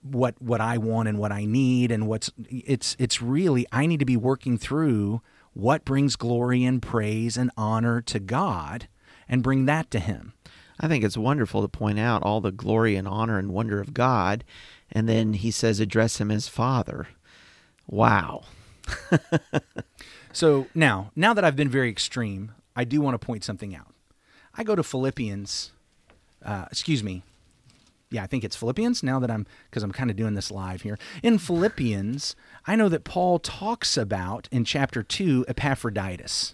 what 0.01 0.41
what 0.41 0.61
I 0.61 0.77
want 0.77 1.09
and 1.09 1.19
what 1.19 1.33
I 1.33 1.43
need 1.43 1.91
and 1.91 2.07
what's 2.07 2.31
it's 2.49 2.95
it's 2.97 3.21
really 3.21 3.65
I 3.73 3.85
need 3.85 3.99
to 3.99 4.05
be 4.05 4.17
working 4.17 4.57
through 4.57 5.21
what 5.53 5.83
brings 5.83 6.15
glory 6.15 6.63
and 6.63 6.81
praise 6.81 7.35
and 7.35 7.51
honor 7.57 8.01
to 8.01 8.19
God 8.19 8.87
and 9.29 9.43
bring 9.43 9.65
that 9.65 9.91
to 9.91 9.99
him. 9.99 10.33
I 10.79 10.87
think 10.87 11.03
it's 11.03 11.17
wonderful 11.17 11.61
to 11.61 11.67
point 11.67 11.99
out 11.99 12.23
all 12.23 12.41
the 12.41 12.51
glory 12.51 12.95
and 12.95 13.07
honor 13.07 13.39
and 13.39 13.51
wonder 13.51 13.79
of 13.79 13.93
God. 13.93 14.43
And 14.91 15.09
then 15.09 15.33
he 15.33 15.51
says, 15.51 15.79
address 15.79 16.19
him 16.21 16.31
as 16.31 16.47
Father. 16.47 17.07
Wow. 17.87 18.43
So 20.37 20.67
now, 20.75 21.09
now 21.15 21.33
that 21.33 21.43
I've 21.43 21.55
been 21.55 21.67
very 21.67 21.89
extreme, 21.89 22.51
I 22.75 22.83
do 22.83 23.01
want 23.01 23.19
to 23.19 23.25
point 23.25 23.43
something 23.43 23.75
out. 23.75 23.95
I 24.55 24.63
go 24.63 24.75
to 24.75 24.83
Philippians, 24.83 25.71
uh, 26.45 26.65
excuse 26.69 27.03
me. 27.03 27.23
Yeah, 28.11 28.21
I 28.21 28.27
think 28.27 28.43
it's 28.43 28.55
Philippians 28.55 29.01
now 29.01 29.19
that 29.19 29.31
I'm, 29.31 29.47
because 29.67 29.81
I'm 29.81 29.91
kind 29.91 30.11
of 30.11 30.15
doing 30.15 30.35
this 30.35 30.51
live 30.51 30.83
here. 30.83 30.99
In 31.23 31.39
Philippians, 31.39 32.35
I 32.67 32.75
know 32.75 32.87
that 32.87 33.03
Paul 33.03 33.39
talks 33.39 33.97
about 33.97 34.47
in 34.51 34.63
chapter 34.63 35.01
2 35.01 35.45
Epaphroditus. 35.47 36.53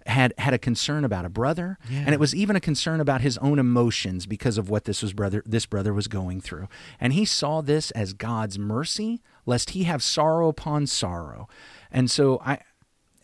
had 0.07 0.33
had 0.37 0.53
a 0.53 0.57
concern 0.57 1.05
about 1.05 1.25
a 1.25 1.29
brother 1.29 1.77
and 1.89 2.13
it 2.13 2.19
was 2.19 2.35
even 2.35 2.55
a 2.55 2.59
concern 2.59 2.99
about 2.99 3.21
his 3.21 3.37
own 3.39 3.59
emotions 3.59 4.25
because 4.25 4.57
of 4.57 4.69
what 4.69 4.85
this 4.85 5.01
was 5.01 5.13
brother 5.13 5.43
this 5.45 5.65
brother 5.65 5.93
was 5.93 6.07
going 6.07 6.41
through. 6.41 6.67
And 6.99 7.13
he 7.13 7.25
saw 7.25 7.61
this 7.61 7.91
as 7.91 8.13
God's 8.13 8.57
mercy 8.57 9.21
lest 9.45 9.71
he 9.71 9.83
have 9.83 10.03
sorrow 10.03 10.47
upon 10.47 10.87
sorrow. 10.87 11.47
And 11.91 12.09
so 12.09 12.39
I 12.45 12.59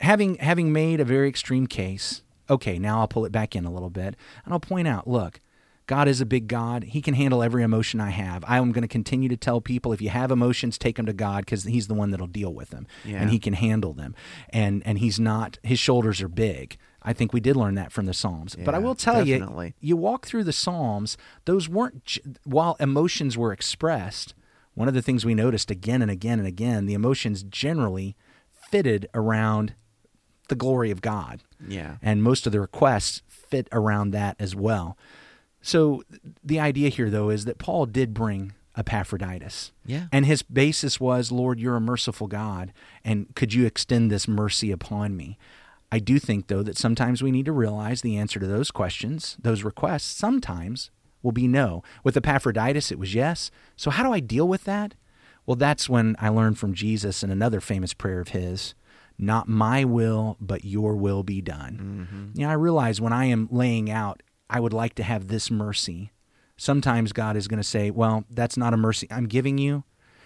having 0.01 0.36
having 0.36 0.72
made 0.72 1.00
a 1.00 1.05
very 1.05 1.27
extreme 1.27 1.67
case 1.67 2.22
okay 2.50 2.77
now 2.77 3.00
I'll 3.00 3.07
pull 3.07 3.25
it 3.25 3.31
back 3.31 3.55
in 3.55 3.65
a 3.65 3.72
little 3.72 3.89
bit 3.89 4.15
and 4.46 4.53
I'll 4.53 4.60
point 4.60 4.88
out 4.88 5.07
look 5.07 5.41
God 5.88 6.08
is 6.08 6.20
a 6.22 6.25
big 6.25 6.48
God. 6.48 6.84
He 6.84 7.01
can 7.01 7.13
handle 7.13 7.41
every 7.41 7.63
emotion 7.63 8.00
I 8.00 8.10
have. 8.10 8.44
I 8.48 8.58
am 8.58 8.72
going 8.74 8.82
to 8.84 8.88
continue 8.89 9.29
to 9.29 9.38
tell 9.38 9.62
people 9.62 9.94
if 9.94 10.01
you 10.01 10.10
have 10.10 10.32
emotions, 10.32 10.77
take 10.77 10.98
them 10.98 11.06
to 11.06 11.13
God 11.13 11.46
because 11.46 11.63
He's 11.63 11.88
the 11.88 11.94
one 11.94 12.12
that'll 12.12 12.27
deal 12.27 12.53
with 12.53 12.70
them, 12.72 12.86
Yeah. 13.06 13.22
and 13.22 13.29
He 13.32 13.39
can 13.39 13.53
handle 13.53 13.94
them. 13.94 14.13
And 14.50 14.84
and 14.86 15.00
He's 15.00 15.20
not. 15.20 15.58
His 15.63 15.79
shoulders 15.79 16.22
are 16.22 16.27
big. 16.27 16.77
I 17.01 17.13
think 17.13 17.32
we 17.32 17.39
did 17.39 17.56
learn 17.56 17.75
that 17.75 17.91
from 17.94 18.06
the 18.06 18.13
Psalms. 18.13 18.56
but 18.65 18.75
I 18.75 18.79
will 18.79 18.96
tell 18.96 19.24
definitely. 19.24 19.67
you, 19.79 19.89
you 19.89 19.98
walk 19.98 20.25
through 20.25 20.44
the 20.44 20.51
Psalms; 20.53 21.17
those 21.46 21.70
weren't 21.70 22.17
while 22.44 22.75
emotions 22.82 23.38
were 23.38 23.53
expressed. 23.53 24.36
One 24.74 24.88
of 24.89 24.94
the 24.94 25.01
things 25.01 25.25
we 25.25 25.34
noticed 25.34 25.72
again 25.72 26.01
and 26.03 26.12
again 26.12 26.38
and 26.38 26.48
again, 26.48 26.86
the 26.86 26.94
emotions 26.94 27.44
generally 27.44 28.15
fitted 28.51 29.08
around 29.13 29.74
the 30.50 30.56
glory 30.56 30.91
of 30.91 31.01
God 31.01 31.44
Yeah. 31.67 31.96
and 32.01 32.22
most 32.24 32.46
of 32.46 32.51
the 32.51 32.60
requests 32.62 33.22
fit 33.27 33.67
around 33.72 34.12
that 34.12 34.36
as 34.39 34.56
well. 34.56 34.98
So 35.67 36.01
the 36.41 36.62
idea 36.62 36.88
here, 36.88 37.09
though, 37.09 37.29
is 37.29 37.43
that 37.43 37.57
Paul 37.57 37.88
did 37.88 38.13
bring 38.13 38.53
Epaphroditus. 38.77 39.74
Yeah. 39.86 40.05
And 40.13 40.25
his 40.25 40.41
basis 40.41 40.97
was, 40.97 41.29
Lord, 41.29 41.59
you're 41.59 41.75
a 41.75 41.81
merciful 41.81 42.27
God, 42.27 42.71
and 43.03 43.36
could 43.36 43.53
you 43.53 43.65
extend 43.65 44.09
this 44.09 44.29
mercy 44.29 44.71
upon 44.71 45.17
me? 45.17 45.38
I 45.91 46.00
do 46.00 46.19
think, 46.19 46.47
though, 46.47 46.63
that 46.63 46.77
sometimes 46.77 47.21
we 47.21 47.31
need 47.31 47.43
to 47.47 47.51
realize 47.51 48.01
the 48.01 48.15
answer 48.15 48.39
to 48.39 48.47
those 48.47 48.71
questions, 48.71 49.36
those 49.41 49.65
requests, 49.65 50.05
sometimes 50.05 50.89
will 51.21 51.33
be 51.33 51.50
no. 51.50 51.83
With 52.01 52.15
Epaphroditus, 52.15 52.89
it 52.89 52.97
was 52.97 53.13
yes. 53.13 53.51
So, 53.75 53.91
how 53.91 54.03
do 54.03 54.13
I 54.13 54.21
deal 54.21 54.47
with 54.47 54.63
that? 54.63 54.93
Well, 55.45 55.57
that's 55.57 55.89
when 55.89 56.15
I 56.17 56.29
learned 56.29 56.57
from 56.57 56.75
Jesus 56.75 57.24
in 57.24 57.29
another 57.29 57.59
famous 57.59 57.93
prayer 57.93 58.21
of 58.21 58.29
his 58.29 58.74
not 59.19 59.47
my 59.50 59.83
will, 59.83 60.38
but 60.39 60.63
your 60.63 60.95
will 60.95 61.24
be 61.24 61.41
done. 61.41 62.07
Mm-hmm. 62.07 62.39
You 62.39 62.45
know, 62.45 62.51
I 62.51 62.55
realize 62.55 63.01
when 63.01 63.13
I 63.13 63.25
am 63.25 63.47
laying 63.51 63.89
out, 63.89 64.21
I 64.50 64.60
would 64.60 64.74
like 64.74 64.96
to 64.96 65.04
have 65.04 65.27
this 65.27 65.51
mercy. 65.51 66.12
Sometimes 66.56 67.13
God 67.13 67.38
is 67.38 67.48
going 67.48 67.60
to 67.60 67.68
say, 67.68 67.92
well, 67.92 68.25
that's 68.30 68.58
not 68.58 68.74
a 68.74 68.77
mercy 68.77 69.08
I'm 69.12 69.27
giving 69.27 69.58
you, 69.58 69.84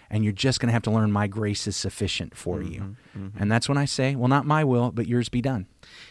and 0.09 0.23
you're 0.23 0.33
just 0.33 0.59
going 0.59 0.67
to 0.67 0.73
have 0.73 0.83
to 0.83 0.91
learn 0.91 1.11
my 1.11 1.27
grace 1.27 1.67
is 1.67 1.75
sufficient 1.75 2.35
for 2.35 2.57
mm-hmm, 2.57 2.71
you. 2.71 2.95
Mm-hmm. 3.17 3.41
And 3.41 3.51
that's 3.51 3.67
when 3.67 3.77
I 3.77 3.85
say, 3.85 4.15
well, 4.15 4.27
not 4.27 4.45
my 4.45 4.63
will, 4.63 4.91
but 4.91 5.07
yours 5.07 5.29
be 5.29 5.41
done. 5.41 5.67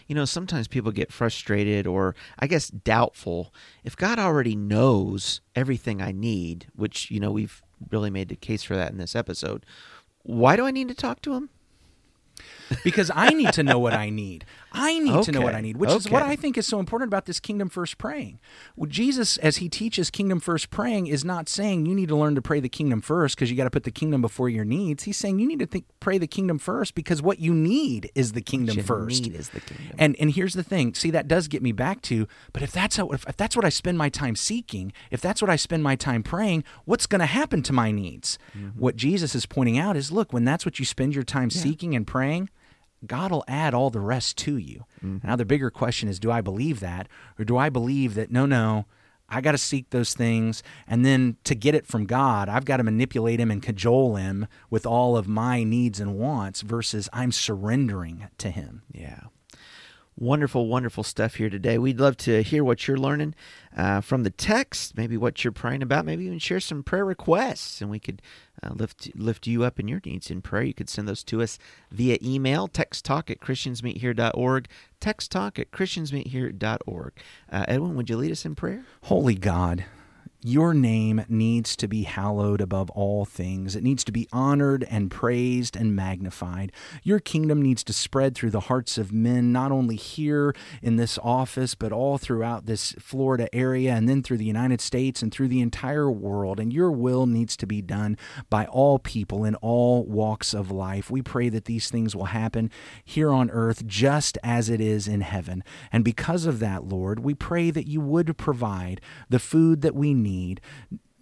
You 0.07 0.15
know, 0.15 0.25
sometimes 0.25 0.69
people 0.69 0.93
get 0.93 1.13
frustrated 1.13 1.87
or, 1.87 2.15
I 2.39 2.47
guess, 2.47 2.69
doubtful. 2.69 3.55
If 3.85 3.97
God 3.97 4.19
already 4.19 4.57
knows 4.57 5.41
everything 5.55 6.03
I 6.03 6.13
need, 6.13 6.67
which, 6.75 7.11
you 7.11 7.21
know, 7.21 7.31
we've 7.31 7.63
really 7.91 8.11
made 8.11 8.29
the 8.29 8.37
case 8.37 8.63
for 8.63 8.77
that 8.77 8.93
in 8.93 8.99
this 8.99 9.17
episode, 9.17 9.65
why 10.23 10.57
do 10.57 10.67
I 10.67 10.71
need 10.71 10.89
to 10.89 10.95
talk 10.95 11.23
to 11.23 11.35
him? 11.35 11.51
Because 12.85 13.11
I 13.15 13.31
need 13.31 13.53
to 13.55 13.63
know 13.63 13.79
what 13.79 13.93
I 13.93 14.11
need. 14.11 14.45
I 14.73 14.99
need 14.99 15.25
to 15.25 15.33
know 15.33 15.41
what 15.41 15.55
I 15.55 15.61
need, 15.61 15.77
which 15.77 15.91
is 15.91 16.09
what. 16.09 16.23
I 16.23 16.37
think 16.37 16.57
is 16.59 16.67
so 16.67 16.79
important 16.79 17.09
about 17.09 17.27
this 17.27 17.41
kingdom 17.41 17.69
first 17.69 17.99
praying. 17.99 18.39
Well, 18.77 18.89
Jesus, 18.89 19.37
as 19.39 19.57
he 19.57 19.69
teaches 19.69 20.11
kingdom 20.11 20.39
first 20.39 20.71
praying, 20.71 21.07
is 21.07 21.25
not 21.25 21.49
saying 21.49 21.87
you 21.87 21.95
need 21.95 22.09
to 22.09 22.17
learn 22.17 22.35
to 22.35 22.43
pray 22.43 22.61
the 22.61 22.69
kingdom 22.69 23.01
first 23.01 23.37
because 23.37 23.51
you 23.51 23.57
got 23.57 23.65
to 23.65 23.71
put 23.71 23.85
the 23.85 23.91
kingdom 23.91 24.21
before 24.21 24.49
your 24.49 24.65
needs. 24.65 25.05
He's 25.05 25.17
saying 25.17 25.39
you 25.39 25.49
need 25.49 25.59
to 25.59 25.67
think, 25.67 25.87
pray 25.99 26.19
the 26.19 26.27
kingdom 26.27 26.59
first 26.59 26.95
because 26.95 27.23
what 27.23 27.41
you 27.41 27.53
need 27.53 28.11
is 28.15 28.33
the 28.33 28.43
kingdom 28.43 28.83
first. 28.83 29.23
need 29.23 29.35
is 29.35 29.49
the 29.49 29.61
kingdom. 29.61 29.97
And 29.99 30.17
and 30.21 30.31
here's 30.31 30.55
the 30.55 30.63
thing. 30.63 30.95
See, 30.95 31.11
that 31.11 31.27
does 31.27 31.49
get 31.49 31.63
me 31.63 31.73
back 31.73 32.03
to. 32.03 32.29
But 32.53 32.63
if 32.63 32.71
that's 32.71 32.97
how, 32.97 33.09
if, 33.09 33.27
if 33.29 33.37
that's 33.37 33.57
what 33.57 33.65
I 33.65 33.71
spend 33.71 33.99
my 33.99 34.09
time 34.09 34.37
seeking, 34.37 34.93
if 35.11 35.21
that's 35.21 35.43
what 35.43 35.51
I 35.51 35.57
spend 35.57 35.83
my 35.83 35.97
time 35.97 36.23
praying, 36.23 36.65
what's 36.85 37.07
going 37.07 37.21
to 37.21 37.27
happen 37.27 37.63
to 37.63 37.73
my 37.73 37.91
needs? 37.91 38.39
Mm-hmm. 38.57 38.79
What 38.79 38.97
Jesus 38.97 39.35
is 39.35 39.47
pointing 39.47 39.79
out 39.79 39.97
is, 39.97 40.13
look, 40.13 40.33
when 40.33 40.45
that's 40.45 40.65
what 40.65 40.79
you 40.79 40.85
spend 40.85 41.15
your 41.15 41.25
time 41.25 41.51
seeking 41.51 41.95
and 41.95 42.07
praying, 42.07 42.51
God 43.07 43.31
will 43.31 43.45
add 43.49 43.75
all 43.75 43.91
the 43.91 44.01
rest 44.01 44.37
to 44.39 44.57
you. 44.57 44.85
Now 45.25 45.37
the 45.37 45.45
bigger 45.45 45.71
question 45.71 46.09
is, 46.09 46.21
do 46.21 46.31
I 46.31 46.41
believe 46.41 46.81
that, 46.81 47.09
or 47.39 47.45
do 47.45 47.57
I 47.57 47.69
believe 47.69 48.15
that 48.15 48.31
no, 48.31 48.47
no. 48.47 48.87
I 49.33 49.41
got 49.41 49.53
to 49.53 49.59
seek 49.59 49.91
those 49.91 50.13
things. 50.13 50.63
And 50.89 51.05
then 51.05 51.37
to 51.45 51.55
get 51.55 51.77
it 51.77 51.87
from 51.87 52.05
God, 52.05 52.49
I've 52.49 52.65
got 52.65 52.79
to 52.79 52.83
manipulate 52.83 53.39
him 53.39 53.51
and 53.51 53.63
cajole 53.63 54.17
him 54.17 54.49
with 54.71 54.85
all 54.85 55.17
of 55.17 55.29
my 55.29 55.63
needs 55.63 56.01
and 56.01 56.19
wants 56.19 56.63
versus 56.63 57.09
I'm 57.13 57.31
surrendering 57.31 58.27
to 58.39 58.51
him. 58.51 58.83
Yeah. 58.93 59.21
Wonderful, 60.17 60.67
wonderful 60.67 61.05
stuff 61.05 61.37
here 61.37 61.49
today. 61.49 61.79
We'd 61.79 62.01
love 62.01 62.17
to 62.19 62.43
hear 62.43 62.63
what 62.65 62.87
you're 62.87 62.99
learning 62.99 63.35
uh, 63.75 64.01
from 64.03 64.25
the 64.25 64.31
text, 64.31 64.97
maybe 64.97 65.17
what 65.17 65.45
you're 65.45 65.53
praying 65.53 65.83
about, 65.83 66.05
maybe 66.05 66.25
even 66.25 66.41
share 66.41 66.61
some 66.61 66.83
prayer 66.83 67.05
requests, 67.05 67.81
and 67.81 67.89
we 67.89 68.01
could 68.01 68.21
uh, 68.63 68.71
lift 68.75 69.11
lift 69.15 69.47
you 69.47 69.65
up 69.65 69.81
in 69.81 69.89
your 69.89 70.01
needs 70.05 70.31
in 70.31 70.43
prayer. 70.43 70.65
You 70.65 70.75
could 70.75 70.89
send 70.89 71.09
those 71.09 71.23
to 71.25 71.43
us 71.43 71.59
via 71.91 72.19
email, 72.23 72.69
text 72.69 73.05
talk 73.05 73.31
at 73.31 73.41
christiansmeethere.org, 73.41 74.69
text 75.01 75.33
talk 75.33 75.59
at 75.59 75.71
christiansmeethere.org. 75.71 77.13
Uh, 77.51 77.65
Edwin, 77.69 77.95
would 77.97 78.11
you 78.11 78.17
lead 78.17 78.33
us 78.33 78.45
in 78.45 78.55
prayer? 78.55 78.85
Holy 79.05 79.35
God, 79.35 79.85
Your 80.43 80.73
name 80.73 81.23
needs 81.29 81.77
to 81.77 81.87
be 81.87 82.05
hallowed 82.05 82.63
above 82.63 82.89
all 82.91 83.27
things. 83.27 83.77
It 83.77 83.85
needs 83.85 84.05
to 84.05 84.13
be 84.13 84.27
honored 84.33 84.87
and 84.89 85.11
praised 85.11 85.77
and 85.77 85.95
magnified. 85.95 86.73
Your 87.03 87.21
kingdom 87.21 87.61
needs 87.61 87.85
to 87.85 87.93
spread 87.93 88.35
through 88.35 88.53
the 88.53 88.61
hearts 88.61 88.97
of 88.97 89.13
men, 89.13 89.53
not 89.53 89.71
only 89.71 89.97
here 89.97 90.55
in 90.81 90.97
this 90.97 91.19
office, 91.23 91.75
but 91.75 91.93
all 91.93 92.17
throughout 92.17 92.65
this 92.65 92.93
Florida 92.93 93.55
area 93.55 93.93
and 93.93 94.09
then 94.09 94.23
through 94.23 94.39
the 94.39 94.47
United 94.47 94.81
States 94.81 95.21
and 95.21 95.31
through 95.31 95.49
the 95.49 95.61
entire 95.61 96.11
world. 96.11 96.59
And 96.59 96.73
your 96.73 96.91
will 96.91 97.27
needs 97.27 97.55
to 97.59 97.67
be 97.67 97.83
done 97.83 98.17
by 98.49 98.65
all 98.65 98.99
people 98.99 99.45
in 99.45 99.57
all 99.57 100.07
walks 100.07 100.55
of 100.55 100.71
life. 100.71 101.11
We 101.11 101.21
pray 101.21 101.51
that 101.51 101.67
these 101.67 101.91
things 101.91 102.17
will 102.17 102.27
happen 102.27 102.71
here 103.05 103.31
on 103.31 103.51
earth 103.51 103.87
just 103.87 104.39
as 104.43 104.71
it 104.71 104.81
is 104.81 105.07
in 105.07 105.21
heaven. 105.21 105.63
And 105.93 106.03
because 106.03 106.47
of 106.47 106.61
that, 106.61 106.85
Lord, 106.85 107.21
we 107.21 107.35
pray 107.35 107.71
that 107.71 107.87
you 107.87 108.01
would 108.01 108.39
provide 108.39 109.03
the 109.29 109.39
food 109.39 109.83
that 109.83 109.95
we 109.95 110.15
need 110.15 110.30
need, 110.31 110.61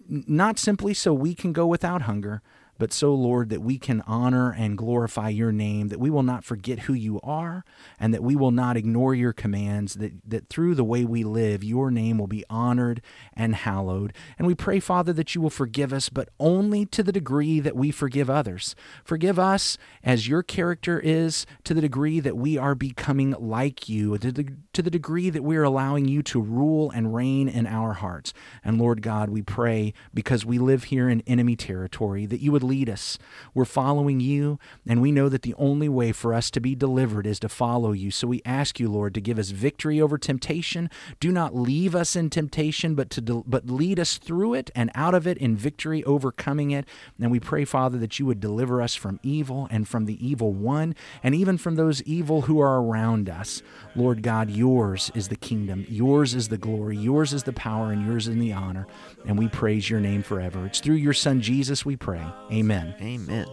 not 0.07 0.57
simply 0.57 0.93
so 0.93 1.13
we 1.13 1.35
can 1.35 1.53
go 1.53 1.67
without 1.67 2.03
hunger, 2.03 2.41
but 2.79 2.93
so, 2.93 3.13
Lord, 3.13 3.49
that 3.49 3.61
we 3.61 3.77
can 3.77 4.01
honor 4.07 4.51
and 4.53 4.77
glorify 4.77 5.27
your 5.27 5.51
name, 5.51 5.89
that 5.89 5.99
we 5.99 6.09
will 6.09 6.23
not 6.23 6.45
forget 6.45 6.79
who 6.79 6.93
you 6.93 7.19
are, 7.21 7.65
and 7.99 8.13
that 8.13 8.23
we 8.23 8.37
will 8.37 8.51
not 8.51 8.77
ignore 8.77 9.13
your 9.13 9.33
commands, 9.33 9.95
that, 9.95 10.13
that 10.25 10.47
through 10.47 10.75
the 10.75 10.83
way 10.85 11.03
we 11.03 11.25
live, 11.25 11.61
your 11.61 11.91
name 11.91 12.17
will 12.17 12.27
be 12.27 12.45
honored 12.49 13.01
and 13.33 13.53
hallowed. 13.53 14.13
And 14.37 14.47
we 14.47 14.55
pray, 14.55 14.79
Father, 14.79 15.11
that 15.11 15.35
you 15.35 15.41
will 15.41 15.49
forgive 15.49 15.91
us, 15.91 16.07
but 16.07 16.29
only 16.39 16.85
to 16.85 17.03
the 17.03 17.11
degree 17.11 17.59
that 17.59 17.75
we 17.75 17.91
forgive 17.91 18.29
others. 18.29 18.75
Forgive 19.03 19.37
us 19.37 19.77
as 20.01 20.29
your 20.29 20.41
character 20.41 21.01
is, 21.01 21.45
to 21.65 21.73
the 21.73 21.81
degree 21.81 22.21
that 22.21 22.37
we 22.37 22.57
are 22.57 22.75
becoming 22.75 23.35
like 23.37 23.89
you, 23.89 24.17
to 24.19 24.31
the, 24.31 24.55
to 24.79 24.83
the 24.83 24.89
degree 24.89 25.29
that 25.29 25.43
we 25.43 25.57
are 25.57 25.63
allowing 25.63 26.07
you 26.07 26.23
to 26.23 26.39
rule 26.39 26.89
and 26.91 27.13
reign 27.13 27.49
in 27.49 27.67
our 27.67 27.91
hearts. 27.91 28.33
And 28.63 28.79
Lord 28.79 29.01
God, 29.01 29.29
we 29.29 29.41
pray, 29.41 29.93
because 30.13 30.45
we 30.45 30.57
live 30.57 30.85
here 30.85 31.09
in 31.09 31.19
enemy 31.27 31.57
territory, 31.57 32.25
that 32.25 32.39
you 32.39 32.53
would 32.53 32.63
lead 32.63 32.89
us. 32.89 33.19
We're 33.53 33.65
following 33.65 34.21
you, 34.21 34.57
and 34.87 35.01
we 35.01 35.11
know 35.11 35.27
that 35.27 35.41
the 35.41 35.53
only 35.55 35.89
way 35.89 36.13
for 36.13 36.33
us 36.33 36.49
to 36.51 36.61
be 36.61 36.75
delivered 36.75 37.27
is 37.27 37.41
to 37.41 37.49
follow 37.49 37.91
you. 37.91 38.09
So 38.09 38.25
we 38.25 38.41
ask 38.45 38.79
you, 38.79 38.87
Lord, 38.87 39.13
to 39.15 39.21
give 39.21 39.37
us 39.37 39.49
victory 39.49 39.99
over 39.99 40.17
temptation. 40.17 40.89
Do 41.19 41.29
not 41.29 41.53
leave 41.53 41.93
us 41.93 42.15
in 42.15 42.29
temptation, 42.29 42.95
but 42.95 43.09
to 43.09 43.19
de- 43.19 43.43
but 43.45 43.69
lead 43.69 43.99
us 43.99 44.17
through 44.17 44.53
it 44.53 44.71
and 44.75 44.91
out 44.95 45.13
of 45.13 45.27
it 45.27 45.37
in 45.39 45.57
victory, 45.57 46.05
overcoming 46.05 46.71
it. 46.71 46.87
And 47.19 47.31
we 47.31 47.41
pray, 47.41 47.65
Father, 47.65 47.97
that 47.97 48.17
you 48.17 48.25
would 48.27 48.39
deliver 48.39 48.81
us 48.81 48.95
from 48.95 49.19
evil 49.23 49.67
and 49.69 49.85
from 49.85 50.05
the 50.05 50.25
evil 50.25 50.53
one, 50.53 50.95
and 51.21 51.35
even 51.35 51.57
from 51.57 51.75
those 51.75 52.01
evil 52.03 52.43
who 52.43 52.61
are 52.61 52.81
around 52.81 53.29
us. 53.29 53.61
Lord 53.93 54.21
God, 54.23 54.49
yours 54.69 55.11
is 55.15 55.29
the 55.29 55.35
kingdom, 55.35 55.83
yours 55.89 56.35
is 56.35 56.49
the 56.49 56.57
glory, 56.57 56.95
yours 56.95 57.33
is 57.33 57.41
the 57.43 57.53
power, 57.53 57.91
and 57.91 58.05
yours 58.05 58.27
is 58.27 58.35
the 58.35 58.53
honor. 58.53 58.85
And 59.25 59.39
we 59.39 59.47
praise 59.47 59.89
your 59.89 59.99
name 59.99 60.21
forever. 60.21 60.67
It's 60.67 60.79
through 60.79 60.95
your 60.95 61.13
Son 61.13 61.41
Jesus 61.41 61.83
we 61.85 61.95
pray. 61.95 62.23
Amen. 62.51 62.93
Amen. 63.01 63.47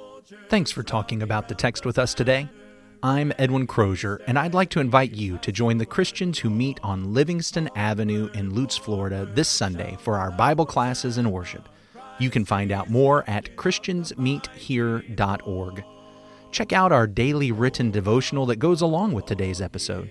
Thanks 0.51 0.71
for 0.71 0.83
talking 0.83 1.23
about 1.23 1.49
the 1.49 1.55
text 1.55 1.87
with 1.87 1.99
us 1.99 2.13
today. 2.13 2.51
I'm 3.03 3.33
Edwin 3.39 3.67
Crozier, 3.67 4.21
and 4.27 4.39
I'd 4.39 4.53
like 4.53 4.69
to 4.71 4.81
invite 4.81 5.13
you 5.13 5.39
to 5.39 5.53
join 5.53 5.79
the 5.79 5.87
Christians 5.87 6.41
who 6.41 6.51
meet 6.51 6.79
on 6.83 7.15
Livingston 7.15 7.71
Avenue 7.75 8.29
in 8.35 8.55
Lutz, 8.55 8.77
Florida 8.77 9.27
this 9.35 9.49
Sunday 9.49 9.97
for 10.01 10.19
our 10.19 10.33
Bible 10.33 10.67
classes 10.67 11.17
and 11.17 11.33
worship. 11.33 11.67
You 12.19 12.29
can 12.29 12.45
find 12.45 12.71
out 12.73 12.91
more 12.91 13.25
at 13.27 13.57
ChristiansMeetHere.org. 13.57 15.85
Check 16.51 16.73
out 16.73 16.93
our 16.93 17.07
daily 17.07 17.53
written 17.53 17.91
devotional 17.91 18.45
that 18.47 18.57
goes 18.57 18.83
along 18.83 19.13
with 19.13 19.25
today's 19.25 19.63
episode. 19.63 20.11